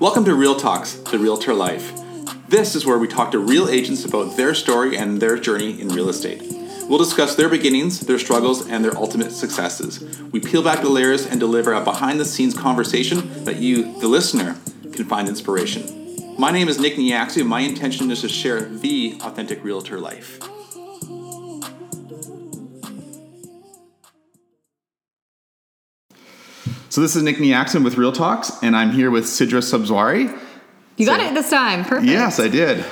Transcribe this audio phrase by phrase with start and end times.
[0.00, 1.92] Welcome to Real Talks, the Realtor Life.
[2.48, 5.88] This is where we talk to real agents about their story and their journey in
[5.88, 6.42] real estate.
[6.88, 10.00] We'll discuss their beginnings, their struggles, and their ultimate successes.
[10.32, 14.08] We peel back the layers and deliver a behind the scenes conversation that you, the
[14.08, 14.56] listener,
[14.94, 16.38] can find inspiration.
[16.38, 20.40] My name is Nick Niaxu, and my intention is to share the authentic realtor life.
[26.94, 30.32] So this is Nick Niaxon with Real Talks, and I'm here with Sidra Subzwari.
[30.96, 31.84] You got it this time.
[31.84, 32.06] Perfect.
[32.06, 32.84] Yes, I did.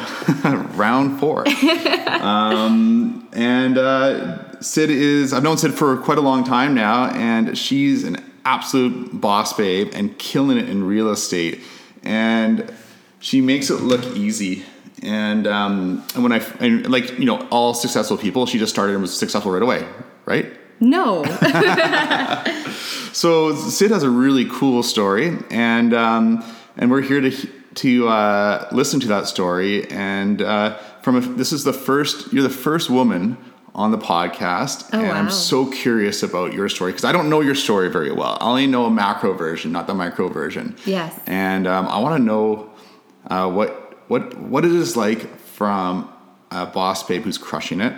[0.77, 1.47] Round four.
[2.09, 7.57] um, and uh, Sid is, I've known Sid for quite a long time now, and
[7.57, 11.61] she's an absolute boss babe and killing it in real estate.
[12.03, 12.75] And
[13.21, 14.65] she makes it look easy.
[15.01, 18.95] And, um, and when I, and like, you know, all successful people, she just started
[18.95, 19.87] and was successful right away,
[20.27, 20.53] right?
[20.81, 21.25] No.
[23.13, 26.45] so Sid has a really cool story, and um,
[26.77, 27.31] and we're here to
[27.75, 29.89] to uh, listen to that story.
[29.91, 33.37] And uh, from a, this is the first you're the first woman
[33.75, 35.15] on the podcast, Oh, and wow.
[35.15, 38.37] I'm so curious about your story because I don't know your story very well.
[38.41, 40.77] I only know a macro version, not the micro version.
[40.85, 41.19] Yes.
[41.27, 42.71] And um, I want to know
[43.29, 46.13] uh, what what what it is like from
[46.51, 47.95] a boss babe who's crushing it,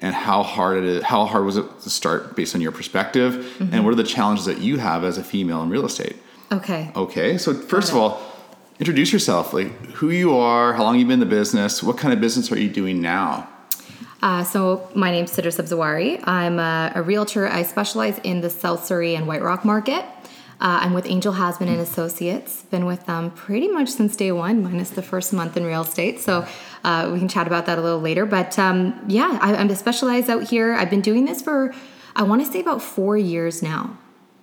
[0.00, 1.02] and how hard it is.
[1.02, 3.74] How hard was it to start, based on your perspective, Mm-hmm.
[3.74, 6.16] and what are the challenges that you have as a female in real estate?
[6.52, 6.90] okay.
[6.96, 8.20] Okay, so first of all,
[8.78, 9.52] introduce yourself.
[9.52, 12.50] Like who you are, how long you've been in the business, what kind of business
[12.52, 13.48] are you doing now?
[14.22, 16.20] Uh, so my name's Sidra Subzawari.
[16.26, 17.46] I'm a, a realtor.
[17.46, 20.04] I specialize in the South Surrey and White Rock market.
[20.60, 22.62] Uh, I'm with Angell Hasman and Associates.
[22.64, 26.20] Been with them pretty much since day one, minus the first month in real estate.
[26.20, 26.46] So
[26.82, 28.26] uh, we can chat about that a little later.
[28.26, 30.74] But um, yeah, I, I'm specialized out here.
[30.74, 31.72] I've been doing this for,
[32.16, 33.96] I want to say about four years now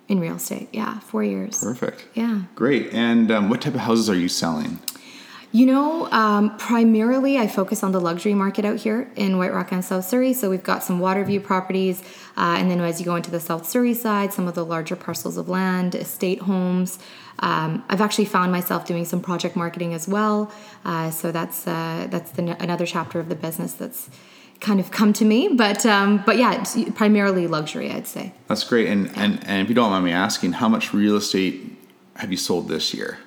[0.08, 0.69] in real estate.
[0.71, 1.61] Yeah, four years.
[1.61, 2.05] Perfect.
[2.13, 2.43] Yeah.
[2.55, 2.93] Great.
[2.93, 4.80] And um, what type of houses are you selling?
[5.56, 9.72] You know, um, primarily I focus on the luxury market out here in White Rock
[9.72, 10.33] and South Surrey.
[10.33, 12.02] So we've got some Waterview properties,
[12.36, 14.98] uh, and then as you go into the South Surrey side, some of the larger
[14.98, 16.99] parcels of land, estate homes.
[17.39, 20.52] Um, I've actually found myself doing some project marketing as well.
[20.83, 24.10] Uh, so that's uh, that's the, another chapter of the business that's
[24.60, 25.48] kind of come to me.
[25.48, 28.33] But um, but yeah, it's primarily luxury, I'd say.
[28.49, 28.89] That's great.
[28.89, 31.77] And, and and if you don't mind me asking, how much real estate
[32.17, 33.20] have you sold this year?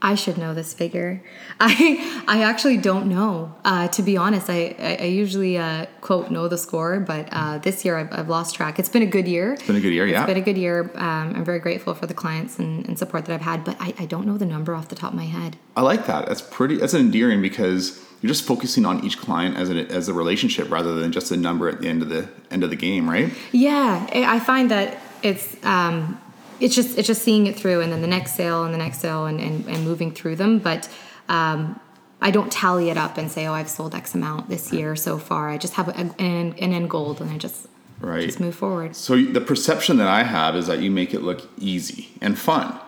[0.00, 1.22] I should know this figure.
[1.60, 3.54] I I actually don't know.
[3.64, 7.58] Uh, to be honest, I I, I usually uh, quote know the score, but uh,
[7.58, 8.78] this year I've, I've lost track.
[8.78, 9.54] It's been a good year.
[9.54, 10.22] It's been a good year, yeah.
[10.22, 10.90] It's been a good year.
[10.94, 13.94] Um, I'm very grateful for the clients and, and support that I've had, but I,
[13.98, 15.56] I don't know the number off the top of my head.
[15.76, 16.26] I like that.
[16.26, 16.76] That's pretty.
[16.76, 20.94] That's endearing because you're just focusing on each client as a as a relationship rather
[20.94, 23.32] than just a number at the end of the end of the game, right?
[23.52, 26.20] Yeah, I I find that it's um,
[26.60, 28.98] it's just it's just seeing it through, and then the next sale and the next
[29.00, 30.58] sale, and and, and moving through them.
[30.58, 30.88] But
[31.28, 31.78] um,
[32.20, 35.18] I don't tally it up and say, oh, I've sold X amount this year so
[35.18, 35.48] far.
[35.48, 37.66] I just have a, an, an end goal, and I just
[38.00, 38.24] Right.
[38.26, 38.94] just move forward.
[38.94, 42.78] So the perception that I have is that you make it look easy and fun,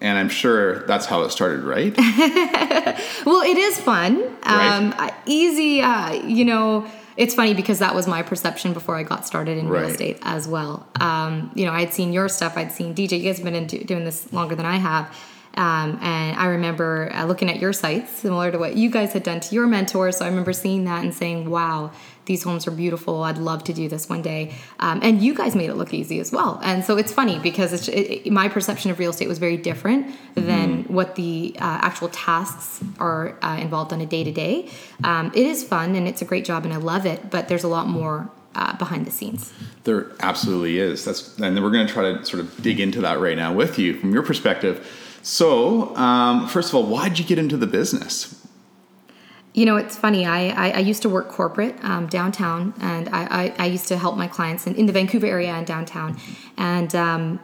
[0.00, 1.94] and I'm sure that's how it started, right?
[3.26, 4.20] Well, it is fun.
[4.46, 4.76] Right.
[5.02, 6.86] Um, easy, uh, you know.
[7.16, 10.46] It's funny because that was my perception before I got started in real estate as
[10.48, 10.88] well.
[11.00, 12.56] Um, you know, I'd seen your stuff.
[12.56, 13.18] I'd seen DJ.
[13.18, 15.14] You guys have been into, doing this longer than I have.
[15.54, 19.22] Um, and I remember uh, looking at your sites, similar to what you guys had
[19.22, 20.18] done to your mentors.
[20.18, 21.90] So I remember seeing that and saying, wow,
[22.26, 23.24] these homes are beautiful.
[23.24, 24.54] I'd love to do this one day.
[24.78, 26.60] Um, and you guys made it look easy as well.
[26.62, 30.14] And so it's funny because it's, it, my perception of real estate was very different
[30.34, 34.70] than what the uh, actual tasks are uh, involved on a day to day.
[35.04, 37.68] It is fun and it's a great job and I love it, but there's a
[37.68, 39.52] lot more uh, behind the scenes.
[39.84, 41.04] There absolutely is.
[41.04, 43.52] That's and then we're going to try to sort of dig into that right now
[43.52, 44.86] with you from your perspective.
[45.22, 48.36] So, um, first of all, why did you get into the business?
[49.52, 50.24] You know, it's funny.
[50.26, 53.98] I, I, I used to work corporate um, downtown, and I, I, I used to
[53.98, 56.16] help my clients in, in the Vancouver area and downtown.
[56.56, 57.40] And um,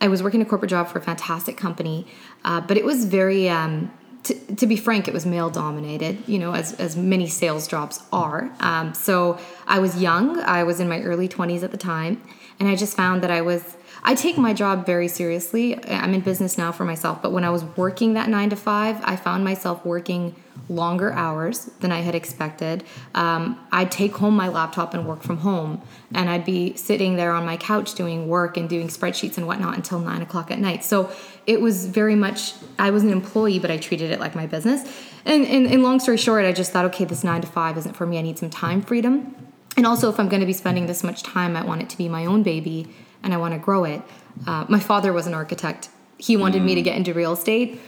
[0.00, 2.06] I was working a corporate job for a fantastic company,
[2.44, 3.92] uh, but it was very, um,
[4.22, 8.02] to, to be frank, it was male dominated, you know, as, as many sales jobs
[8.10, 8.50] are.
[8.60, 12.22] Um, so I was young, I was in my early 20s at the time,
[12.58, 13.76] and I just found that I was.
[14.02, 15.82] I take my job very seriously.
[15.86, 18.98] I'm in business now for myself, but when I was working that nine to five,
[19.02, 20.34] I found myself working
[20.68, 22.84] longer hours than I had expected.
[23.14, 25.82] Um, I'd take home my laptop and work from home,
[26.14, 29.76] and I'd be sitting there on my couch doing work and doing spreadsheets and whatnot
[29.76, 30.84] until nine o'clock at night.
[30.84, 31.10] So
[31.46, 34.82] it was very much, I was an employee, but I treated it like my business.
[35.24, 37.96] And, and, and long story short, I just thought, okay, this nine to five isn't
[37.96, 38.18] for me.
[38.18, 39.34] I need some time freedom.
[39.76, 41.98] And also, if I'm going to be spending this much time, I want it to
[41.98, 42.88] be my own baby
[43.22, 44.02] and I want to grow it.
[44.46, 45.88] Uh, my father was an architect
[46.20, 47.80] he wanted me to get into real estate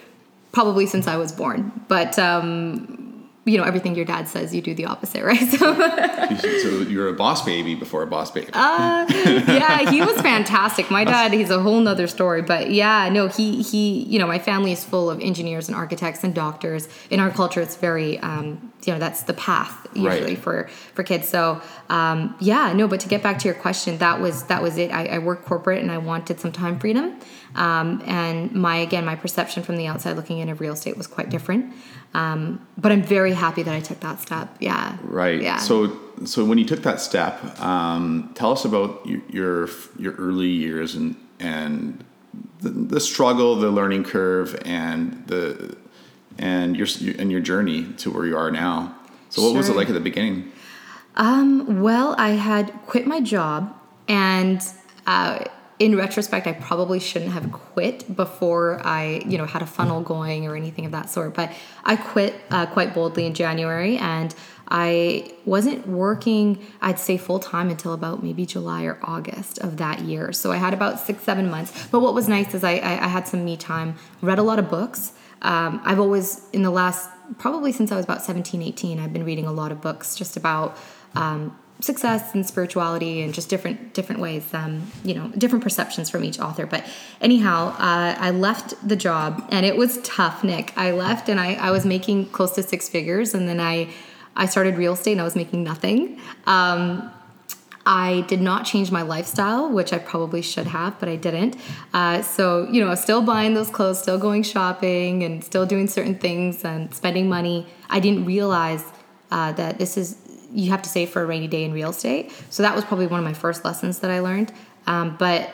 [0.52, 1.72] probably since I was born.
[1.88, 5.38] But um, you know, everything your dad says, you do the opposite, right?
[5.38, 5.74] So,
[6.38, 8.48] so you're a boss baby before a boss baby.
[8.52, 10.90] Uh, yeah, he was fantastic.
[10.90, 12.42] My dad, he's a whole nother story.
[12.42, 16.24] But yeah, no, he he, you know, my family is full of engineers and architects
[16.24, 16.88] and doctors.
[17.10, 20.38] In our culture, it's very, um, you know, that's the path usually right.
[20.38, 21.28] for for kids.
[21.28, 22.88] So um, yeah, no.
[22.88, 24.90] But to get back to your question, that was that was it.
[24.90, 27.18] I, I worked corporate and I wanted some time freedom.
[27.54, 31.06] Um, and my again, my perception from the outside looking in of real estate was
[31.06, 31.74] quite different.
[32.14, 34.54] Um, but I'm very happy that I took that step.
[34.60, 34.98] Yeah.
[35.02, 35.40] Right.
[35.40, 35.58] Yeah.
[35.58, 39.68] So, so when you took that step, um, tell us about your, your,
[39.98, 42.04] your early years and and
[42.60, 45.76] the, the, struggle, the learning curve, and the
[46.38, 46.86] and your
[47.18, 48.96] and your journey to where you are now.
[49.30, 49.56] So, what sure.
[49.56, 50.52] was it like at the beginning?
[51.16, 53.74] Um, well, I had quit my job
[54.08, 54.60] and.
[55.06, 55.44] Uh,
[55.78, 60.46] in retrospect, I probably shouldn't have quit before I, you know, had a funnel going
[60.46, 61.34] or anything of that sort.
[61.34, 61.50] But
[61.82, 64.32] I quit uh, quite boldly in January, and
[64.68, 70.00] I wasn't working, I'd say full time until about maybe July or August of that
[70.00, 70.32] year.
[70.32, 71.88] So I had about six, seven months.
[71.88, 74.58] But what was nice is I, I, I had some me time, read a lot
[74.58, 75.12] of books.
[75.42, 79.24] Um, I've always, in the last, probably since I was about 17, 18, I've been
[79.24, 80.76] reading a lot of books just about
[81.14, 86.24] um, success and spirituality and just different different ways um, you know different perceptions from
[86.24, 86.66] each author.
[86.66, 86.84] But
[87.20, 90.72] anyhow uh, i left the job and it was tough nick.
[90.76, 93.88] I left and I, I was making close to six figures and then i
[94.36, 96.20] i started real estate and i was making nothing.
[96.46, 97.10] Um,
[97.84, 101.56] I did not change my lifestyle, which I probably should have, but I didn't.
[101.92, 106.16] Uh, so, you know, still buying those clothes, still going shopping, and still doing certain
[106.16, 107.66] things and spending money.
[107.90, 108.84] I didn't realize
[109.30, 110.16] uh, that this is
[110.52, 112.30] you have to save for a rainy day in real estate.
[112.50, 114.52] So that was probably one of my first lessons that I learned.
[114.86, 115.50] Um, but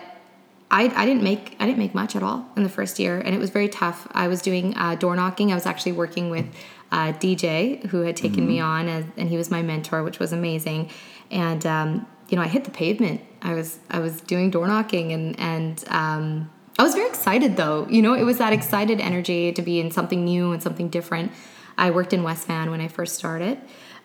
[0.71, 3.35] I, I didn't make I didn't make much at all in the first year, and
[3.35, 4.07] it was very tough.
[4.11, 5.51] I was doing uh, door knocking.
[5.51, 6.47] I was actually working with
[6.93, 8.49] uh, DJ, who had taken mm-hmm.
[8.49, 10.91] me on, as, and he was my mentor, which was amazing.
[11.31, 13.21] And um, you know, I hit the pavement.
[13.43, 17.87] I was I was doing door knocking, and and um, I was very excited though.
[17.89, 21.33] You know, it was that excited energy to be in something new and something different.
[21.77, 23.59] I worked in West Van when I first started.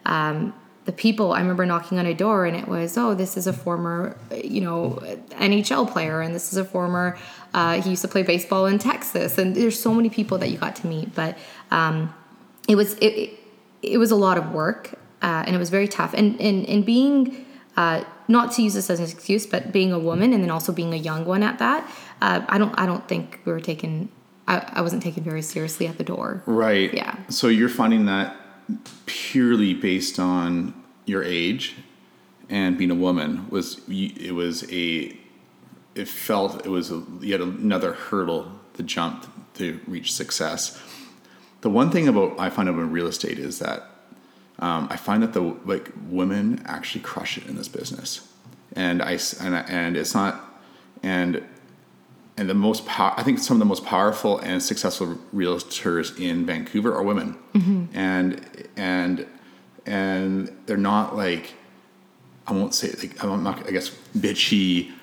[0.05, 0.53] Um,
[0.85, 3.53] the people i remember knocking on a door and it was oh this is a
[3.53, 4.99] former you know
[5.31, 7.17] nhl player and this is a former
[7.53, 10.57] uh, he used to play baseball in texas and there's so many people that you
[10.57, 11.37] got to meet but
[11.71, 12.13] um,
[12.67, 13.39] it was it,
[13.81, 16.85] it was a lot of work uh, and it was very tough and and, and
[16.85, 17.42] being
[17.77, 20.71] uh, not to use this as an excuse but being a woman and then also
[20.71, 21.89] being a young one at that
[22.21, 24.09] uh, i don't i don't think we were taken
[24.47, 26.43] I, I wasn't taken very seriously at the door.
[26.45, 26.93] Right.
[26.93, 27.17] Yeah.
[27.29, 28.35] So you're finding that
[29.05, 30.73] purely based on
[31.05, 31.75] your age
[32.49, 35.17] and being a woman was it was a
[35.95, 40.81] it felt it was a, yet another hurdle to jump to reach success.
[41.61, 43.89] The one thing about I find about real estate is that
[44.63, 48.25] um, I find that the like women actually crush it in this business,
[48.77, 50.41] and I and, and it's not
[51.03, 51.43] and
[52.37, 56.45] and the most pow- I think some of the most powerful and successful realtors in
[56.45, 57.85] Vancouver are women, mm-hmm.
[57.93, 59.27] and and
[59.85, 61.55] and they're not like
[62.47, 64.93] I won't say like I'm not I guess bitchy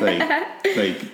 [0.00, 1.10] like like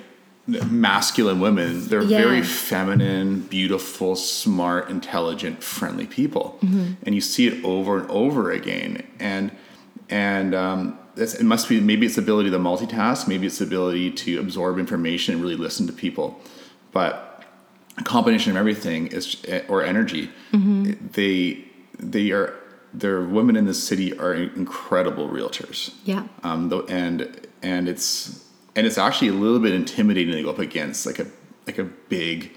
[0.46, 1.88] masculine women.
[1.88, 2.18] They're yeah.
[2.18, 6.92] very feminine, beautiful, smart, intelligent, friendly people, mm-hmm.
[7.02, 9.06] and you see it over and over again.
[9.18, 9.50] And
[10.08, 14.12] and um, it must be maybe it's the ability to multitask, maybe it's the ability
[14.12, 16.40] to absorb information and really listen to people,
[16.92, 17.44] but
[17.98, 20.30] a combination of everything is or energy.
[20.52, 20.92] Mm-hmm.
[21.12, 21.64] They
[21.98, 22.54] they are
[22.94, 25.92] their women in the city are incredible realtors.
[26.04, 26.26] Yeah.
[26.42, 28.45] Um, and and it's
[28.76, 31.26] and it's actually a little bit intimidating to go up against like a
[31.66, 32.52] like a big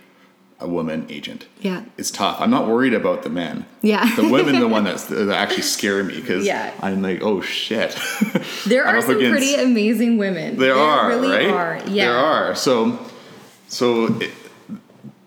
[0.61, 1.47] a woman agent.
[1.61, 1.85] Yeah.
[1.97, 2.41] It's tough.
[2.41, 3.65] I'm not worried about the men.
[3.81, 4.13] Yeah.
[4.15, 6.73] The women, the one that's that actually scare me because yeah.
[6.81, 7.97] I'm like, oh shit.
[8.65, 10.57] There are some against, pretty amazing women.
[10.57, 11.49] There, there are, really right?
[11.49, 11.81] Are.
[11.87, 12.07] Yeah.
[12.07, 12.55] There are.
[12.55, 12.99] So,
[13.69, 14.33] so it,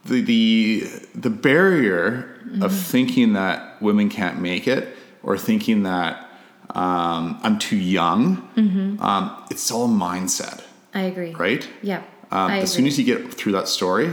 [0.04, 0.84] the the
[1.14, 2.62] the barrier mm-hmm.
[2.62, 6.28] of thinking that women can't make it or thinking that
[6.70, 9.02] um, I'm too young, mm-hmm.
[9.02, 10.62] um, it's all mindset.
[10.94, 11.32] I agree.
[11.32, 11.68] Right?
[11.82, 12.02] Yeah.
[12.30, 12.66] Um, as agree.
[12.66, 14.10] soon as you get through that story,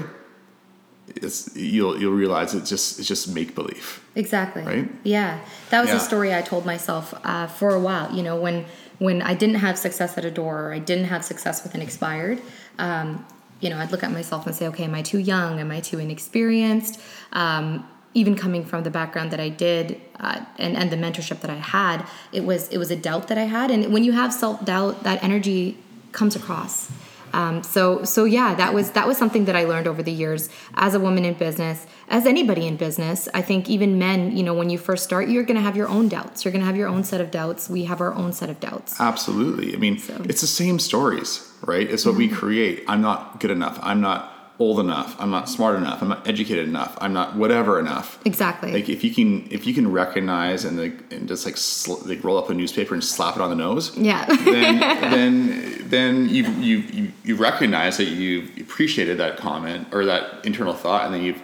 [1.15, 4.03] it's you'll you'll realize it's just it's just make believe.
[4.15, 4.63] Exactly.
[4.63, 4.89] Right.
[5.03, 5.97] Yeah, that was yeah.
[5.97, 8.13] a story I told myself uh, for a while.
[8.13, 8.65] You know, when
[8.99, 11.81] when I didn't have success at a door, or I didn't have success with an
[11.81, 12.41] expired.
[12.77, 13.25] Um,
[13.61, 15.59] you know, I'd look at myself and say, okay, am I too young?
[15.59, 16.99] Am I too inexperienced?
[17.33, 21.49] Um, even coming from the background that I did uh, and and the mentorship that
[21.49, 23.71] I had, it was it was a doubt that I had.
[23.71, 25.77] And when you have self doubt, that energy
[26.11, 26.91] comes across.
[27.33, 30.49] Um, so so yeah, that was that was something that I learned over the years
[30.75, 33.29] as a woman in business, as anybody in business.
[33.33, 35.87] I think even men, you know, when you first start, you're going to have your
[35.87, 36.43] own doubts.
[36.43, 37.69] You're going to have your own set of doubts.
[37.69, 38.99] We have our own set of doubts.
[38.99, 39.73] Absolutely.
[39.73, 41.89] I mean, it's the same stories, right?
[41.89, 42.83] It's what we create.
[42.87, 43.77] I'm not good enough.
[43.81, 45.15] I'm not old enough.
[45.19, 46.01] I'm not smart enough.
[46.01, 46.97] I'm not educated enough.
[46.99, 48.19] I'm not whatever enough.
[48.25, 48.73] Exactly.
[48.73, 52.23] Like if you can if you can recognize and like and just like sl- like
[52.23, 54.25] roll up a newspaper and slap it on the nose, yeah.
[54.25, 54.79] then
[55.11, 61.05] then then you you you recognize that you appreciated that comment or that internal thought,
[61.05, 61.41] and then you've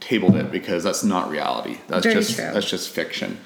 [0.00, 1.78] tabled it because that's not reality.
[1.88, 2.50] That's Very just true.
[2.52, 3.38] that's just fiction.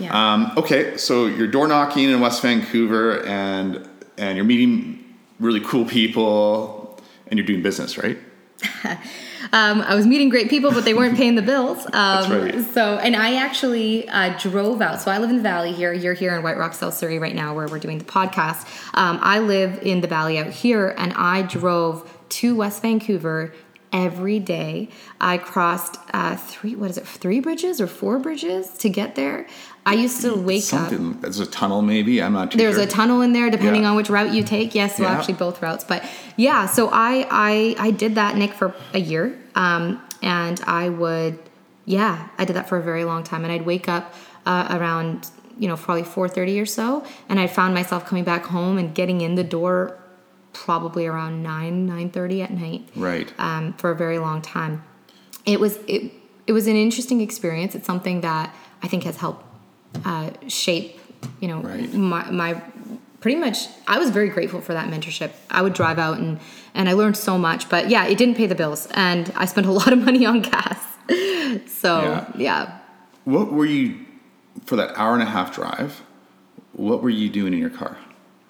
[0.00, 0.32] Yeah.
[0.34, 3.86] Um, okay, so you're door knocking in West Vancouver, and
[4.16, 4.98] and you're meeting
[5.38, 8.16] really cool people, and you're doing business, right?
[9.52, 11.86] Um, I was meeting great people, but they weren't paying the bills.
[12.02, 12.64] Um, right.
[12.72, 15.00] So, and I actually uh, drove out.
[15.00, 15.92] So I live in the valley here.
[15.92, 18.66] You're here in White Rock, South Surrey right now, where we're doing the podcast.
[18.94, 23.52] Um, I live in the valley out here, and I drove to West Vancouver
[23.92, 24.88] every day.
[25.20, 26.74] I crossed uh, three.
[26.74, 27.06] What is it?
[27.06, 29.46] Three bridges or four bridges to get there.
[29.84, 30.90] I used to wake up.
[31.20, 32.22] There's a tunnel, maybe.
[32.22, 32.84] I'm not too There's sure.
[32.84, 33.90] a tunnel in there, depending Yeah.
[33.90, 34.74] on which route you take.
[34.74, 35.18] Yes, well, Yeah.
[35.18, 36.04] actually both routes, but
[36.36, 36.66] yeah.
[36.66, 41.38] So I I I did that, Nick, for a year, um, and I would,
[41.84, 44.14] yeah, I did that for a very long time, and I'd wake up
[44.46, 48.46] uh, around you know probably four thirty or so, and I found myself coming back
[48.46, 49.98] home and getting in the door
[50.52, 53.32] probably around nine nine thirty at night right.
[53.38, 54.84] um, for a very long time.
[55.44, 56.12] It was it
[56.46, 57.74] it was an interesting experience.
[57.74, 59.44] It's something that I think has helped
[60.04, 61.00] uh, shape
[61.40, 61.92] you know Right.
[61.94, 62.62] my my
[63.20, 63.68] pretty much.
[63.86, 65.30] I was very grateful for that mentorship.
[65.50, 66.40] I would drive out and
[66.74, 67.68] and I learned so much.
[67.68, 70.40] But yeah, it didn't pay the bills, and I spent a lot of money on
[70.42, 70.78] gas.
[71.66, 72.26] So Yeah.
[72.36, 72.78] yeah.
[73.24, 74.00] What were you
[74.66, 76.02] for that hour and a half drive?
[76.72, 77.96] What were you doing in your car?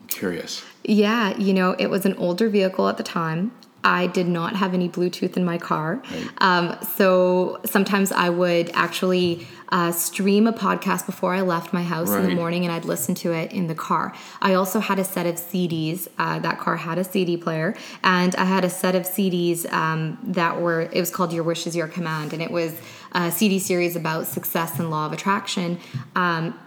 [0.01, 0.63] I'm curious.
[0.85, 3.53] Yeah, you know, it was an older vehicle at the time.
[3.85, 6.03] I did not have any Bluetooth in my car.
[6.11, 6.29] Right.
[6.39, 12.11] Um, so sometimes I would actually uh, stream a podcast before I left my house
[12.11, 14.15] in the morning and I'd listen to it in the car.
[14.41, 16.09] I also had a set of CDs.
[16.19, 17.75] Uh, that car had a CD player,
[18.05, 21.67] and I had a set of CDs um, that were, it was called Your Wish
[21.67, 22.79] is Your Command, and it was
[23.13, 25.79] a CD series about success and law of attraction.
[26.15, 26.59] Um,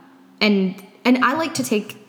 [0.42, 2.05] and and I like to take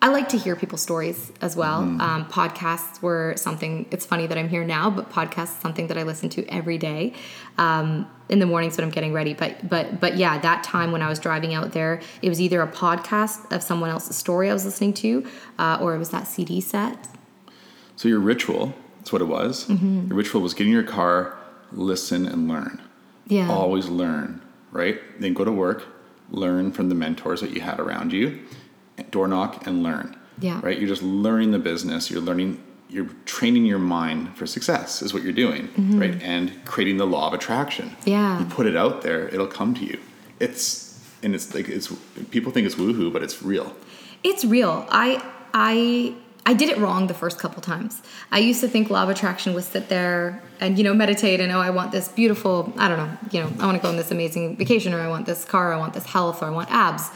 [0.00, 1.80] I like to hear people's stories as well.
[1.80, 3.84] Um, podcasts were something.
[3.90, 7.14] It's funny that I'm here now, but podcasts something that I listen to every day
[7.56, 9.34] um, in the mornings when I'm getting ready.
[9.34, 12.62] But but but yeah, that time when I was driving out there, it was either
[12.62, 15.26] a podcast of someone else's story I was listening to,
[15.58, 17.08] uh, or it was that CD set.
[17.96, 19.66] So your ritual, that's what it was.
[19.66, 20.08] Mm-hmm.
[20.08, 21.36] Your ritual was get in your car,
[21.72, 22.80] listen and learn.
[23.26, 23.50] Yeah.
[23.50, 25.00] Always learn, right?
[25.20, 25.86] Then go to work,
[26.30, 28.40] learn from the mentors that you had around you,
[29.10, 30.16] door knock and learn.
[30.40, 30.60] Yeah.
[30.62, 30.78] Right?
[30.78, 32.10] You're just learning the business.
[32.10, 32.62] You're learning.
[32.90, 35.02] You're training your mind for success.
[35.02, 36.22] Is what you're doing, right?
[36.22, 37.90] And creating the law of attraction.
[37.90, 38.10] Mm-hmm.
[38.10, 38.38] Yeah.
[38.38, 39.98] You put it out there, it'll come to you.
[40.40, 41.92] It's and it's like it's
[42.30, 43.74] people think it's woohoo, but it's real.
[44.22, 44.86] It's real.
[44.90, 45.22] I
[45.52, 46.14] I
[46.46, 48.00] I did it wrong the first couple times.
[48.32, 51.52] I used to think law of attraction was sit there and you know meditate and
[51.52, 53.96] oh I want this beautiful I don't know you know I want to go on
[53.96, 56.50] this amazing vacation or I want this car or I want this health or I
[56.50, 57.10] want abs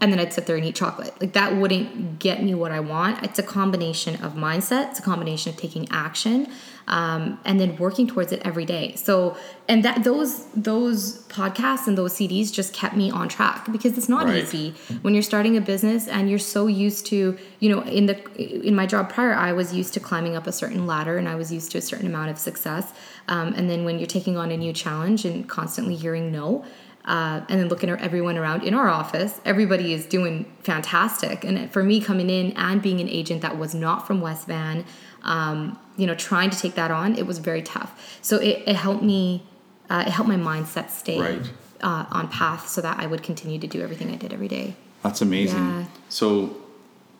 [0.00, 1.18] and then I'd sit there and eat chocolate.
[1.20, 3.22] Like that wouldn't get me what I want.
[3.22, 4.90] It's a combination of mindset.
[4.90, 6.48] It's a combination of taking action,
[6.86, 8.94] um, and then working towards it every day.
[8.96, 9.36] So,
[9.68, 14.08] and that those those podcasts and those CDs just kept me on track because it's
[14.08, 14.42] not Right.
[14.42, 18.66] easy when you're starting a business and you're so used to you know in the
[18.68, 21.36] in my job prior I was used to climbing up a certain ladder and I
[21.36, 22.92] was used to a certain amount of success,
[23.28, 26.64] um, and then when you're taking on a new challenge and constantly hearing no
[27.04, 31.44] uh, and then looking at everyone around in our office, everybody is doing fantastic.
[31.44, 34.84] And for me, coming in and being an agent that was not from West Van,
[35.22, 38.18] um, you know, trying to take that on, it was very tough.
[38.22, 39.42] So it, it helped me,
[39.90, 41.50] uh, it helped my mindset stay Right.
[41.82, 44.74] uh, on path so that I would continue to do everything I did every day.
[45.02, 45.58] That's amazing.
[45.58, 45.84] Yeah.
[46.08, 46.56] So,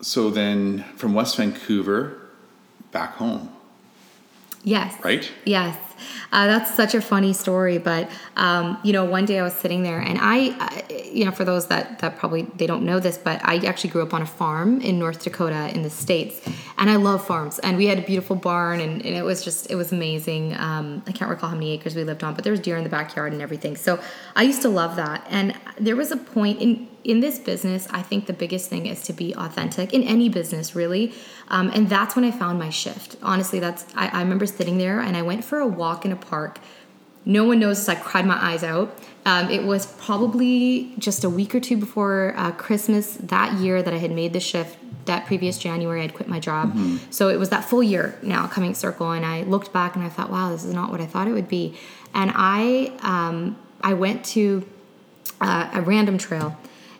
[0.01, 2.17] so then from West Vancouver
[2.91, 3.49] back home,
[4.63, 4.95] Yes.
[5.03, 5.31] right?
[5.45, 5.77] Yes,
[6.31, 7.77] uh, that's such a funny story.
[7.77, 11.45] But um, you know, one day I was sitting there, and I, you know, for
[11.45, 14.25] those that that probably they don't know this, but I actually grew up on a
[14.25, 16.41] farm in North Dakota in the states,
[16.77, 17.59] and I love farms.
[17.59, 20.55] And we had a beautiful barn, and, and it was just it was amazing.
[20.57, 22.83] Um, I can't recall how many acres we lived on, but there was deer in
[22.83, 23.75] the backyard and everything.
[23.75, 23.99] So
[24.35, 25.25] I used to love that.
[25.29, 29.03] And there was a point in in this business, I think the biggest thing is
[29.03, 31.13] to be authentic in any business, really.
[31.47, 33.15] Um, and that's when I found my shift.
[33.21, 36.15] Honestly, that's I, I remember sitting there and I went for a walk in a
[36.15, 36.59] park
[37.25, 37.89] No one knows.
[37.89, 38.95] I cried my eyes out.
[39.25, 43.93] Um, it was probably just a week or two before uh, Christmas that year that
[43.93, 44.77] I had made the shift.
[45.05, 46.69] That previous January, I'd quit my job.
[46.69, 47.11] Mm-hmm.
[47.11, 50.09] So it was that full year now coming circle, and I looked back and I
[50.09, 51.75] thought, wow, this is not what I thought it would be.
[52.13, 54.65] And I um, I went to
[55.41, 56.57] uh, a random trail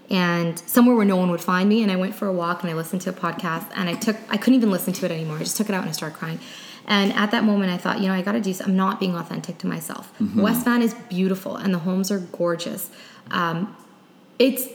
[0.10, 2.70] and somewhere where no one would find me and i went for a walk and
[2.70, 5.38] i listened to a podcast and i took i couldn't even listen to it anymore.
[5.38, 6.40] I just took it out and i started crying.
[6.88, 9.58] And at that moment i thought you know i gotta do i'm not being authentic
[9.60, 10.12] to myself.
[10.36, 12.90] West van is beautiful and the homes are gorgeous.
[13.32, 13.76] Um,
[14.38, 14.68] it's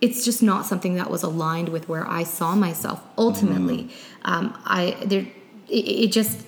[0.00, 3.90] it's just not something that was aligned with where i saw myself ultimately.
[4.24, 5.26] Um, i there
[5.68, 6.44] it, it just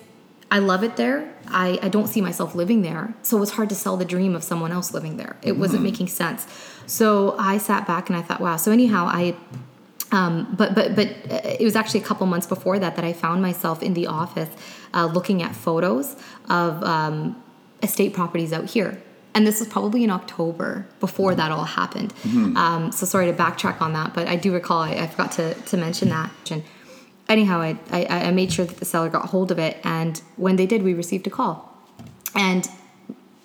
[0.49, 1.33] I love it there.
[1.47, 3.13] I, I don't see myself living there.
[3.21, 5.35] So it was hard to sell the dream of someone else living there.
[5.41, 6.47] It wasn't making sense.
[6.85, 8.55] So I sat back and I thought, wow.
[8.55, 9.35] So anyhow, I
[10.11, 13.11] um, but but but uh, it was actually a couple months before that that I
[13.11, 14.49] found myself in the office
[14.93, 16.15] uh, looking at photos
[16.49, 17.41] of um,
[17.83, 19.01] estate properties out here.
[19.35, 22.13] And this was probably in October before that all happened.
[22.57, 25.53] Um, so sorry to backtrack on that, but I do recall I, I forgot to,
[25.53, 26.31] to mention that.
[27.29, 29.77] Anyhow, I, I, I made sure that the seller got hold of it.
[29.83, 31.77] And when they did, we received a call.
[32.35, 32.67] And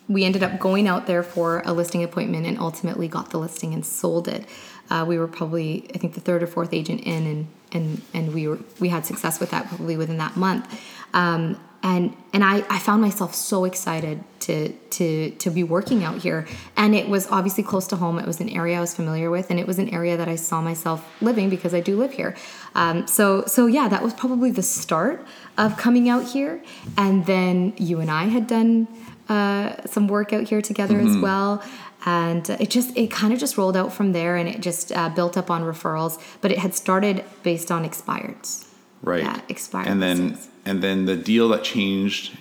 [0.08, 3.72] we ended up going out there for a listing appointment and ultimately got the listing
[3.74, 4.44] and sold it.
[4.90, 8.34] Uh, we were probably, I think, the third or fourth agent in, and and and
[8.34, 10.66] we were we had success with that probably within that month.
[11.14, 16.18] Um, and and I, I found myself so excited to to to be working out
[16.18, 16.46] here.
[16.76, 18.18] And it was obviously close to home.
[18.18, 20.36] It was an area i was familiar with and it was an area that i
[20.36, 22.36] saw myself living because i do live here.
[22.74, 25.26] Um, so so yeah that was probably the start
[25.58, 26.62] of coming out here.
[26.96, 28.86] And then you and i had done
[29.28, 31.62] uh, some work out here together as well
[32.04, 35.08] and it just it kind of just rolled out from there and it just uh,
[35.08, 38.66] built up on referrals but it had started based on expireds
[39.04, 39.24] Right.
[39.24, 40.48] Yeah, expired And then listings.
[40.64, 42.36] and then the deal that changed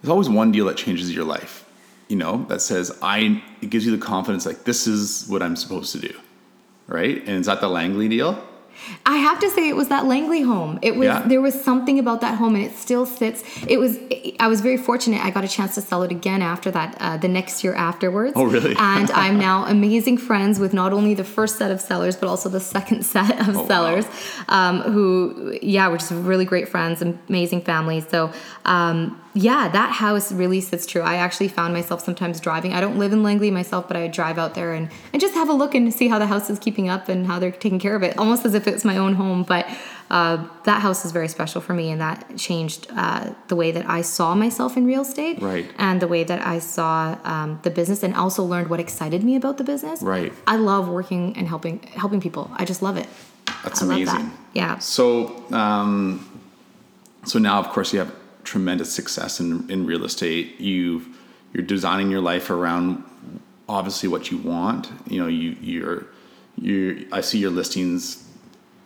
[0.00, 1.64] there's always one deal that changes your life.
[2.08, 5.56] You know, that says I it gives you the confidence like this is what I'm
[5.56, 6.14] supposed to do.
[6.86, 7.18] Right?
[7.26, 8.42] And is that the Langley deal?
[9.06, 10.78] I have to say it was that Langley home.
[10.82, 11.22] It was Yeah.
[11.26, 13.42] there was something about that home, and it still sits.
[13.66, 13.98] It was.
[14.40, 15.24] I was very fortunate.
[15.24, 18.32] I got a chance to sell it again after that, uh, the next year afterwards.
[18.36, 18.74] Oh, really?
[18.78, 22.48] and I'm now amazing friends with not only the first set of sellers, but also
[22.48, 23.66] the second set of Oh, wow.
[23.66, 24.06] sellers,
[24.48, 28.04] um, who, yeah, we're just really great friends, amazing families.
[28.10, 28.30] So.
[28.64, 31.02] Um, yeah, that house really sits true.
[31.02, 32.72] I actually found myself sometimes driving.
[32.72, 35.48] I don't live in Langley myself, but I drive out there and, and just have
[35.48, 37.94] a look and see how the house is keeping up and how they're taking care
[37.94, 39.42] of it, almost as if it's my own home.
[39.42, 39.66] But
[40.10, 43.88] uh, that house is very special for me, and that changed uh, the way that
[43.88, 45.70] I saw myself in real estate, Right.
[45.78, 49.36] And the way that I saw um, the business, and also learned what excited me
[49.36, 50.02] about the business.
[50.02, 50.32] Right.
[50.46, 52.50] I love working and helping helping people.
[52.54, 53.06] I just love it.
[53.62, 54.28] That's I love amazing.
[54.30, 54.32] that.
[54.54, 54.78] Yeah.
[54.78, 56.40] So, um,
[57.24, 58.14] so now, of course, you have
[58.48, 60.58] tremendous success in, in real estate.
[60.60, 61.02] You
[61.52, 63.04] you're designing your life around
[63.68, 64.88] obviously what you want.
[65.06, 66.06] You know, you you're
[66.56, 67.06] you.
[67.12, 68.24] I see your listings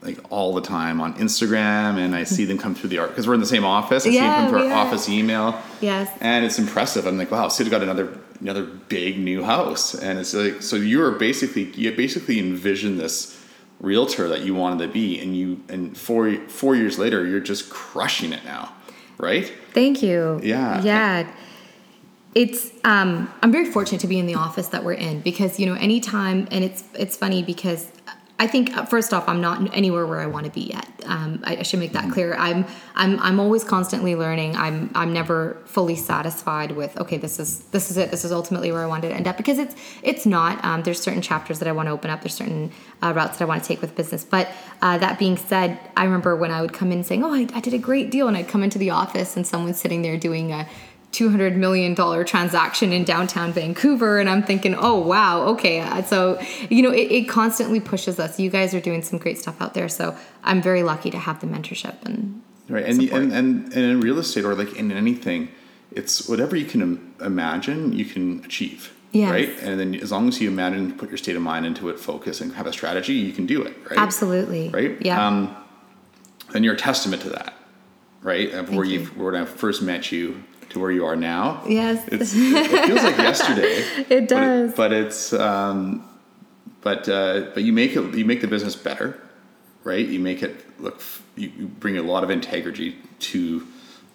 [0.02, 3.28] like all the time on Instagram, and I see them come through the art because
[3.28, 4.04] we're in the same office.
[4.04, 4.86] I see them come through our are.
[4.86, 5.60] office email.
[5.80, 6.10] Yes.
[6.20, 7.06] And it's impressive.
[7.06, 11.02] I'm like, wow, Sid got another another big new house, and it's like so you
[11.04, 13.38] are basically you basically envision this
[13.80, 17.70] realtor that you wanted to be, and you and four four years later, you're just
[17.70, 18.72] crushing it now,
[19.22, 19.50] right?
[19.72, 20.40] Thank you.
[20.42, 20.82] Yeah.
[20.82, 21.32] Yeah.
[22.34, 25.66] It's um I'm very fortunate to be in the office that we're in because you
[25.66, 27.86] know anytime and it's it's funny because
[28.42, 30.88] I think uh, first off I'm not anywhere where I want to be yet.
[31.06, 32.34] Um, I, I should make that clear.
[32.34, 34.56] I'm I'm I'm always constantly learning.
[34.56, 38.72] I'm I'm never fully satisfied with okay this is this is it this is ultimately
[38.72, 40.62] where I wanted to end up because it's it's not.
[40.64, 42.22] Um, there's certain chapters that I want to open up.
[42.22, 44.24] There's certain uh, routes that I want to take with business.
[44.24, 44.48] But
[44.80, 47.60] uh, that being said, I remember when I would come in saying oh I, I
[47.60, 50.50] did a great deal and I'd come into the office and someone's sitting there doing
[50.50, 50.66] a
[51.12, 51.94] $200 million
[52.24, 54.18] transaction in downtown Vancouver.
[54.18, 55.80] And I'm thinking, oh, wow, okay.
[55.80, 58.40] Uh, So, you know, it, it constantly pushes us.
[58.40, 59.88] You guys are doing some great stuff out there.
[59.88, 61.96] So I'm very lucky to have the mentorship.
[62.04, 65.48] And Right, and, and and and in real estate or like in anything,
[65.90, 68.96] it's whatever you can im- imagine, you can achieve.
[69.10, 69.30] Yes.
[69.30, 72.00] Right, and then as long as you imagine, put your state of mind into it,
[72.00, 73.76] focus, and have a strategy, you can do it.
[73.90, 73.98] Right.
[73.98, 74.70] absolutely.
[74.70, 74.96] Right.
[75.04, 75.26] Yeah.
[75.26, 75.54] Um,
[76.54, 77.52] and you're a testament to that,
[78.22, 78.50] right?
[78.52, 79.00] Of where you.
[79.00, 81.62] you when I first met you to where you are now.
[81.68, 82.02] yes.
[82.08, 83.84] It's, it feels like yesterday.
[84.08, 84.70] It does.
[84.70, 86.08] But, but it's um,
[86.80, 89.20] but uh, but you make it you make the business better,
[89.84, 90.06] right?
[90.06, 91.00] You make it look
[91.36, 92.96] you, you bring a lot of integrity
[93.30, 93.66] to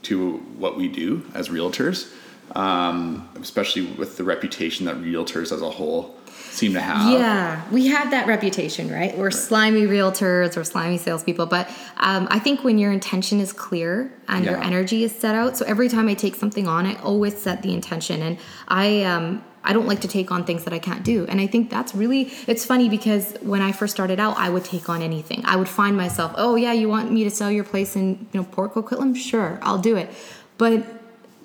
[0.04, 2.12] to what we do as realtors.
[2.56, 6.15] um, especially with the reputation that realtors as a whole
[6.58, 7.12] seem to have.
[7.12, 9.17] Yeah, we have that reputation, right?
[9.17, 9.34] We're right.
[9.34, 11.46] slimy realtors or slimy salespeople.
[11.46, 14.52] But um, I think when your intention is clear and yeah.
[14.52, 17.62] your energy is set out, so every time I take something on, I always set
[17.62, 21.04] the intention, and I um, I don't like to take on things that I can't
[21.04, 21.26] do.
[21.28, 24.63] And I think that's really, it's funny because when I first started out, I would
[24.63, 25.41] take on anything.
[25.43, 28.39] I would find myself, oh, yeah, you want me to sell your place in, you
[28.39, 29.13] know, Port Coquitlam?
[29.13, 30.10] Sure, I'll do it.
[30.58, 30.97] But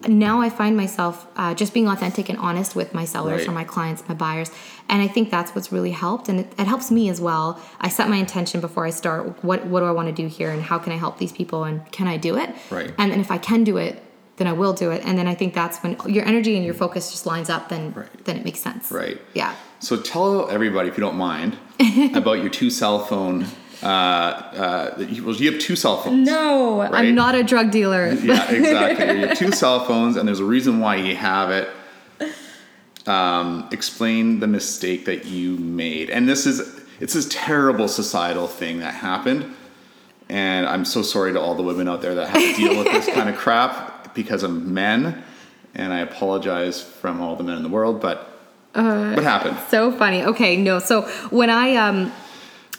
[0.08, 3.48] now I find myself uh, just being authentic and honest with my sellers right.
[3.48, 4.50] or my clients, my buyers.
[4.88, 6.28] And I think that's what's really helped.
[6.28, 7.60] And it, it, helps me as well.
[7.80, 9.42] I set my intention before I start.
[9.44, 10.50] What, what do I want to do here?
[10.50, 11.64] And how can I help these people?
[11.64, 12.54] And can I do it?
[12.70, 12.92] Right.
[12.98, 14.02] And then if I can do it,
[14.36, 15.02] then I will do it.
[15.04, 17.68] And then I think that's when your energy and your focus just lines up.
[17.68, 18.24] Then right.
[18.24, 18.90] then it makes sense.
[18.90, 19.20] Right.
[19.34, 19.54] Yeah.
[19.78, 21.58] So tell everybody, if you don't mind,
[22.14, 23.46] about your two cell phone.
[23.82, 26.26] Uh, uh, well, you have two cell phones.
[26.26, 26.94] No, right?
[26.94, 28.12] I'm not a drug dealer.
[28.12, 29.20] yeah, exactly.
[29.20, 31.68] you have two cell phones, and there's a reason why you have it.
[33.08, 38.78] Um, explain the mistake that you made, and this is it's this terrible societal thing
[38.78, 39.56] that happened.
[40.28, 42.86] And I'm so sorry to all the women out there that have to deal with
[42.92, 45.24] this kind of crap because of men,
[45.74, 48.32] and I apologize from all the men in the world, but
[48.74, 49.58] uh, what happened?
[49.68, 50.22] So funny.
[50.22, 50.78] Okay, no.
[50.78, 52.12] So when I um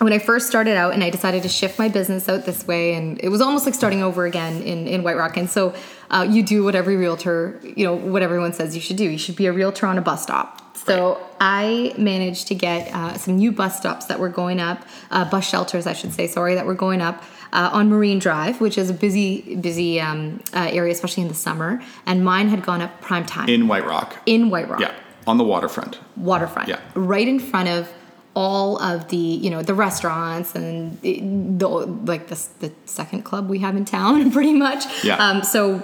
[0.03, 2.93] when I first started out and I decided to shift my business out this way,
[2.93, 5.37] and it was almost like starting over again in, in White Rock.
[5.37, 5.73] And so
[6.11, 9.05] uh, you do what every realtor, you know, what everyone says you should do.
[9.05, 10.77] You should be a realtor on a bus stop.
[10.77, 11.23] So right.
[11.39, 15.47] I managed to get uh, some new bus stops that were going up, uh, bus
[15.47, 18.89] shelters, I should say, sorry, that were going up uh, on Marine Drive, which is
[18.89, 21.81] a busy, busy um, uh, area, especially in the summer.
[22.05, 24.17] And mine had gone up prime time in White Rock.
[24.25, 24.81] In White Rock.
[24.81, 24.93] Yeah,
[25.25, 25.99] on the waterfront.
[26.17, 26.67] Waterfront.
[26.67, 27.89] Yeah, right in front of
[28.35, 33.59] all of the you know the restaurants and the, like the, the second club we
[33.59, 35.81] have in town pretty much yeah um, so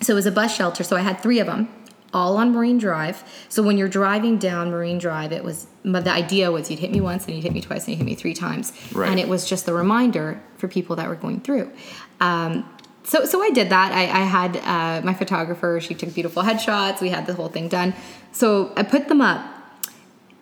[0.00, 1.68] so it was a bus shelter so i had three of them
[2.14, 3.24] all on Marine Drive.
[3.48, 6.92] So when you're driving down Marine Drive, it was but the idea was you'd hit
[6.92, 9.10] me once and you'd hit me twice and you'd hit me three times, right.
[9.10, 11.70] and it was just the reminder for people that were going through.
[12.20, 12.68] Um,
[13.04, 13.92] so so I did that.
[13.92, 15.80] I, I had uh, my photographer.
[15.80, 17.00] She took beautiful headshots.
[17.00, 17.94] We had the whole thing done.
[18.32, 19.51] So I put them up.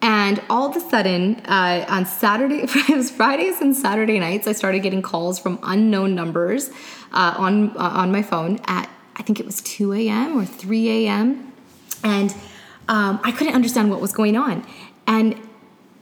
[0.02, 4.52] And all of a sudden, uh, on Saturday, it was Fridays and Saturday nights, I
[4.52, 6.70] started getting calls from unknown numbers
[7.12, 10.38] uh, on uh, on my phone at I think it was 2 a.m.
[10.38, 11.50] or 3 a.m
[12.02, 12.34] and
[12.88, 14.66] um, I couldn't understand what was going on.
[15.06, 15.40] And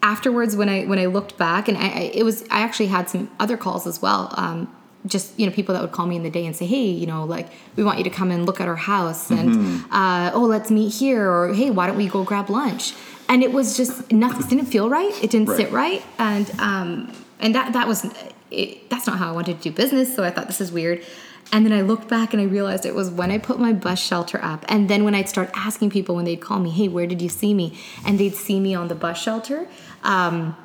[0.02, 3.08] afterwards, when I when I looked back, and I, I it was I actually had
[3.08, 4.32] some other calls as well.
[4.36, 4.74] Um,
[5.06, 7.06] just you know people that would call me in the day and say hey you
[7.06, 9.92] know like we want you to come and look at our house and mm-hmm.
[9.94, 12.94] uh, oh let's meet here or hey why don't we go grab lunch
[13.28, 15.56] and it was just nothing didn't feel right it didn't right.
[15.56, 18.06] sit right and um, and that that was
[18.50, 21.04] it, that's not how I wanted to do business so I thought this is weird
[21.52, 23.98] and then I looked back and I realized it was when I put my bus
[23.98, 24.64] shelter up.
[24.68, 27.30] And then when I'd start asking people when they'd call me, hey, where did you
[27.30, 27.78] see me?
[28.04, 29.66] And they'd see me on the bus shelter.
[30.02, 30.56] Um,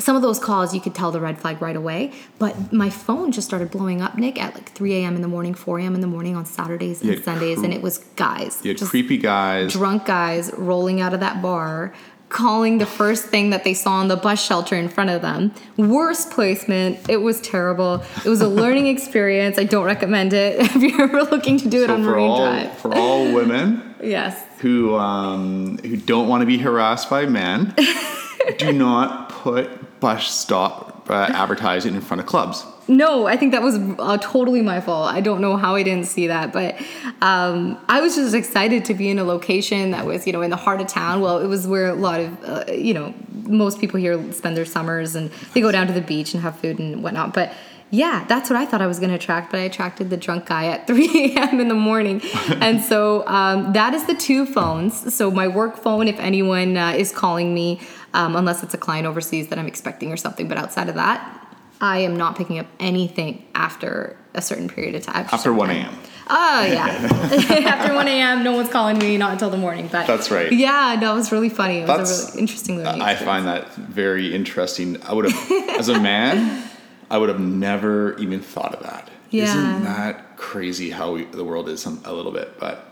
[0.00, 3.32] some of those calls you could tell the red flag right away, but my phone
[3.32, 5.16] just started blowing up, Nick, at like 3 a.m.
[5.16, 5.94] in the morning, 4 a.m.
[5.94, 9.18] in the morning on Saturdays and Sundays, cr- and it was guys, you had creepy
[9.18, 11.92] guys, drunk guys rolling out of that bar
[12.28, 15.52] calling the first thing that they saw on the bus shelter in front of them.
[15.76, 17.08] Worst placement.
[17.08, 18.02] It was terrible.
[18.24, 19.58] It was a learning experience.
[19.58, 22.38] I don't recommend it if you're ever looking to do it so on Marine all,
[22.38, 22.78] Drive.
[22.78, 27.74] For all women, yes, who um, who don't want to be harassed by men,
[28.58, 32.64] do not put bus stop uh, advertising in front of clubs.
[32.90, 35.12] No, I think that was uh, totally my fault.
[35.12, 36.80] I don't know how I didn't see that, but
[37.20, 40.48] um, I was just excited to be in a location that was, you know, in
[40.48, 41.20] the heart of town.
[41.20, 44.64] Well, it was where a lot of, uh, you know, most people here spend their
[44.64, 47.34] summers and they go down to the beach and have food and whatnot.
[47.34, 47.52] But
[47.90, 50.46] yeah, that's what I thought I was going to attract, but I attracted the drunk
[50.46, 51.60] guy at 3 a.m.
[51.60, 52.20] in the morning.
[52.60, 55.14] and so um, that is the two phones.
[55.14, 57.80] So my work phone, if anyone uh, is calling me,
[58.14, 61.34] um, unless it's a client overseas that I'm expecting or something, but outside of that,
[61.80, 65.26] I am not picking up anything after a certain period of time.
[65.30, 65.94] After 1 a.m.
[66.30, 66.88] Oh yeah,
[67.66, 68.44] after 1 a.m.
[68.44, 69.88] No one's calling me, not until the morning.
[69.90, 70.52] But that's right.
[70.52, 71.78] Yeah, no, it was really funny.
[71.78, 73.00] It that's, was a really interesting learning.
[73.00, 75.02] I find that very interesting.
[75.04, 76.67] I would have, as a man,
[77.10, 79.10] I would have never even thought of that.
[79.30, 79.44] Yeah.
[79.44, 82.58] Isn't that crazy how we, the world is some, a little bit?
[82.58, 82.84] But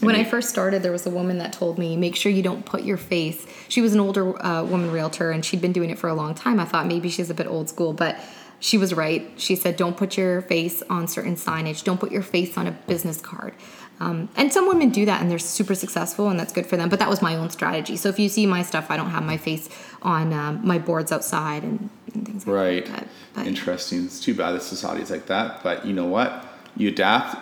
[0.00, 2.66] when I first started, there was a woman that told me, make sure you don't
[2.66, 3.46] put your face.
[3.68, 6.34] She was an older uh, woman realtor and she'd been doing it for a long
[6.34, 6.58] time.
[6.58, 8.18] I thought maybe she's a bit old school, but
[8.64, 9.30] she was right.
[9.36, 12.70] She said, don't put your face on certain signage, don't put your face on a
[12.70, 13.52] business card.
[14.00, 16.88] Um, and some women do that and they're super successful and that's good for them.
[16.88, 17.98] But that was my own strategy.
[17.98, 19.68] So if you see my stuff, I don't have my face
[20.00, 22.86] on um, my boards outside and, and things like right.
[22.86, 23.06] that.
[23.36, 23.46] Right.
[23.46, 24.06] Interesting.
[24.06, 25.62] It's too bad that society's like that.
[25.62, 26.46] But you know what?
[26.74, 27.36] You adapt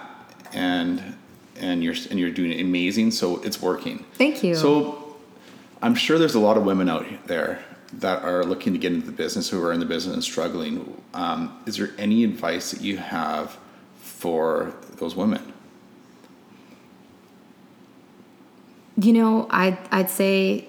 [0.52, 1.16] and
[1.60, 3.12] and you're and you're doing amazing.
[3.12, 4.04] So it's working.
[4.14, 4.56] Thank you.
[4.56, 5.16] So
[5.80, 9.06] I'm sure there's a lot of women out there that are looking to get into
[9.06, 11.02] the business who are in the business and struggling.
[11.14, 13.58] Um, is there any advice that you have
[13.96, 15.52] for those women?
[18.96, 20.68] You know, I'd, I'd say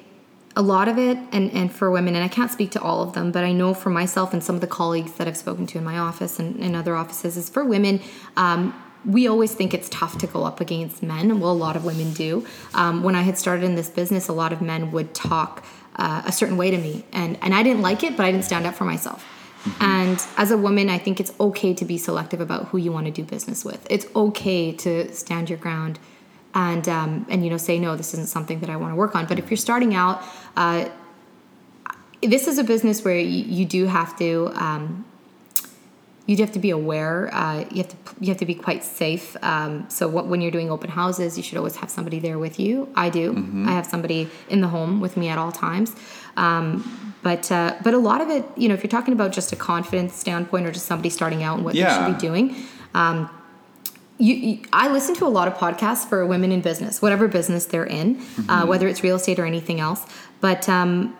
[0.55, 3.13] a lot of it, and, and for women, and I can't speak to all of
[3.13, 5.77] them, but I know for myself and some of the colleagues that I've spoken to
[5.77, 8.01] in my office and in other offices, is for women,
[8.37, 11.39] um, we always think it's tough to go up against men.
[11.39, 12.45] Well, a lot of women do.
[12.73, 16.23] Um, when I had started in this business, a lot of men would talk uh,
[16.25, 18.65] a certain way to me, and, and I didn't like it, but I didn't stand
[18.65, 19.25] up for myself.
[19.63, 19.83] Mm-hmm.
[19.83, 23.05] And as a woman, I think it's okay to be selective about who you want
[23.05, 23.85] to do business with.
[23.89, 25.99] It's okay to stand your ground
[26.53, 29.15] and um, and you know say no this isn't something that i want to work
[29.15, 30.23] on but if you're starting out
[30.55, 30.87] uh,
[32.21, 35.05] this is a business where you, you do have to um,
[36.25, 39.35] you have to be aware uh, you have to you have to be quite safe
[39.41, 42.59] um, so what, when you're doing open houses you should always have somebody there with
[42.59, 43.67] you i do mm-hmm.
[43.67, 45.95] i have somebody in the home with me at all times
[46.37, 49.51] um, but uh, but a lot of it you know if you're talking about just
[49.51, 51.89] a confidence standpoint or just somebody starting out and what yeah.
[51.89, 52.55] they should be doing
[52.93, 53.29] um,
[54.19, 57.65] you, you, I listen to a lot of podcasts for women in business, whatever business
[57.65, 58.49] they're in, uh, mm-hmm.
[58.49, 60.05] uh, whether it's real estate or anything else.
[60.39, 61.17] But um,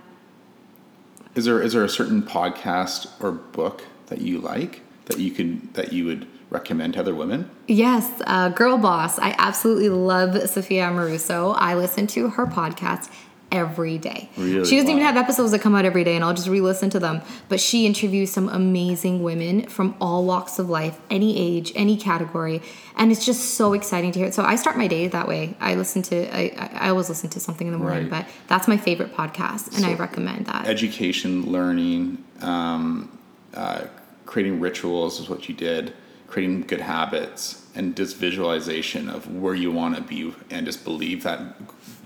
[1.35, 5.73] is there is there a certain podcast or book that you like that you could
[5.73, 7.49] that you would recommend to other women?
[7.67, 9.19] Yes, uh, Girl Boss.
[9.19, 11.55] I absolutely love Sophia Amoruso.
[11.57, 13.09] I listen to her podcast
[13.53, 14.29] every day.
[14.35, 14.65] Really?
[14.65, 14.95] She doesn't wow.
[14.95, 17.21] even have episodes that come out every day, and I'll just re listen to them.
[17.49, 22.61] But she interviews some amazing women from all walks of life, any age, any category.
[22.97, 24.33] And it's just so exciting to hear it.
[24.33, 25.55] So I start my day that way.
[25.59, 28.25] I listen to, I, I always listen to something in the morning, right.
[28.25, 30.67] but that's my favorite podcast, and so I recommend that.
[30.67, 33.17] Education, learning, um,
[33.53, 33.85] uh,
[34.33, 35.93] creating rituals is what you did,
[36.27, 41.21] creating good habits, and just visualization of where you want to be, and just believe
[41.21, 41.39] that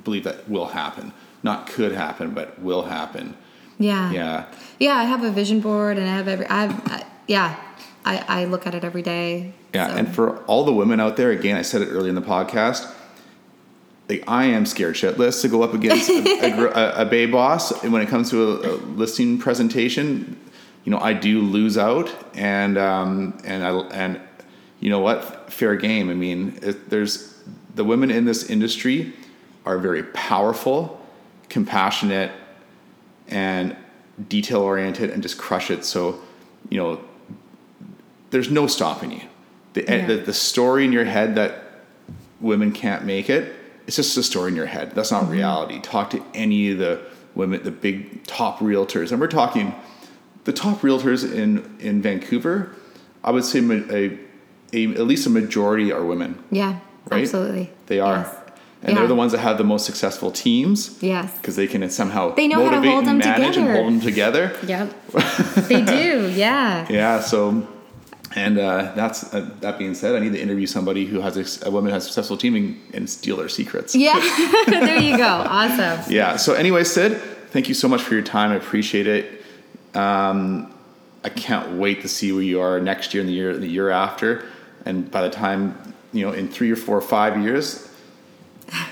[0.03, 1.13] believe that will happen
[1.43, 3.35] not could happen, but will happen.
[3.77, 4.11] Yeah.
[4.11, 4.45] Yeah.
[4.79, 4.95] Yeah.
[4.95, 6.45] I have a vision board, and I have every.
[6.47, 6.81] I have.
[6.85, 7.55] I, yeah.
[8.05, 9.53] I, I look at it every day.
[9.73, 9.95] Yeah, so.
[9.97, 12.89] and for all the women out there, again, I said it earlier in the podcast.
[14.07, 17.91] Like I am scared shitless to go up against a, a, a, bay boss, and
[17.91, 20.39] when it comes to a, listing presentation,
[20.87, 24.21] you know I do lose out, and um, and I and
[24.79, 26.09] you know what, fair game.
[26.09, 27.43] I mean, it, there's
[27.75, 29.11] the women in this industry
[29.65, 30.97] are very powerful
[31.49, 32.31] compassionate
[33.27, 33.75] and
[34.29, 35.83] detail oriented and just crush it.
[35.83, 36.21] So,
[36.69, 37.01] you know,
[38.29, 39.21] there's no stopping you.
[39.73, 40.05] The, yeah.
[40.05, 41.63] the, the, story in your head that
[42.39, 43.53] women can't make it,
[43.87, 44.91] it's just a story in your head.
[44.91, 45.33] That's not mm-hmm.
[45.33, 45.81] reality.
[45.81, 47.01] Talk to any of the
[47.35, 49.11] women, the big top realtors.
[49.11, 49.75] And we're talking
[50.47, 52.73] the top realtors in, in Vancouver,
[53.23, 54.17] I would say a,
[54.73, 56.41] a, at least a majority are women.
[56.49, 56.79] Yeah,
[57.11, 57.21] right?
[57.21, 57.69] absolutely.
[57.85, 58.19] They are.
[58.19, 58.43] Yes
[58.83, 58.99] and yeah.
[58.99, 61.01] they're the ones that have the most successful teams.
[61.01, 63.71] Yes, because they can somehow they know motivate how to hold and manage together.
[63.71, 64.55] and hold them together.
[64.67, 65.11] Yep,
[65.67, 66.29] they do.
[66.29, 66.85] Yeah.
[66.89, 67.19] Yeah.
[67.19, 67.67] So,
[68.35, 71.67] and uh, that's uh, that being said, I need to interview somebody who has a,
[71.67, 73.95] a woman has a successful team and, and steal their secrets.
[73.95, 74.13] Yeah.
[74.67, 75.25] there you go.
[75.25, 76.11] Awesome.
[76.11, 76.35] Yeah.
[76.35, 78.51] So, anyway, Sid, thank you so much for your time.
[78.51, 79.36] I appreciate it.
[79.97, 80.73] Um,
[81.23, 83.89] I can't wait to see where you are next year and the year the year
[83.89, 84.45] after.
[84.85, 87.89] And by the time you know, in three or four or five years,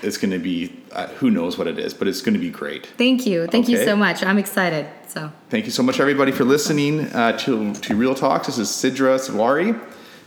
[0.01, 2.49] it's going to be uh, who knows what it is, but it's going to be
[2.49, 2.87] great.
[2.97, 3.73] Thank you, thank okay?
[3.73, 4.23] you so much.
[4.23, 4.87] I'm excited.
[5.07, 8.47] So thank you so much, everybody, for listening uh, to to Real Talks.
[8.47, 9.73] This is Sidra Sawari.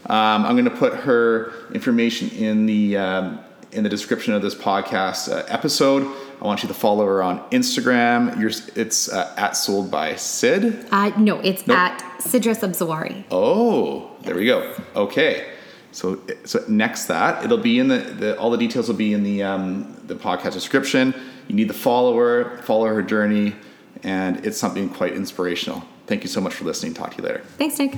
[0.07, 3.41] Um, I'm going to put her information in the um,
[3.73, 6.03] in the description of this podcast uh, episode.
[6.41, 8.41] I want you to follow her on Instagram.
[8.41, 10.87] You're, it's uh, at sold by Sid.
[10.91, 11.77] Uh, no, it's nope.
[11.77, 13.25] at Sidra Subzawari.
[13.31, 14.75] Oh, there we go.
[14.95, 15.53] Okay.
[15.91, 19.23] So, so next that it'll be in the, the all the details will be in
[19.23, 21.15] the um, the podcast description.
[21.49, 23.55] You need to follow her, follow her journey,
[24.03, 25.83] and it's something quite inspirational.
[26.07, 26.95] Thank you so much for listening.
[26.95, 27.43] Talk to you later.
[27.57, 27.95] Thanks, Nick.